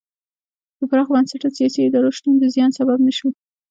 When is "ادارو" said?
1.83-2.15